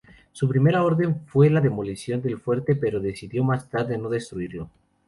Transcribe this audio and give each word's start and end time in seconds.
Su 0.31 0.49
primera 0.49 0.83
orden 0.83 1.27
fue 1.27 1.51
la 1.51 1.61
demolición 1.61 2.23
del 2.23 2.39
fuerte, 2.39 2.75
pero 2.75 2.99
decidió 2.99 3.43
más 3.43 3.69
tarde 3.69 3.99
no 3.99 4.09
destruirlo. 4.09 4.71